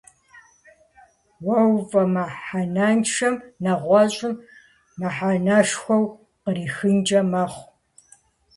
Уэ 1.45 1.59
уфӀэмыхьэнэншэм 1.75 3.35
нэгъуэщӀым 3.63 4.33
мыхьэнэшхуэ 4.99 5.97
кърихынкӀэ 6.43 7.21
мэхъу. 7.31 7.67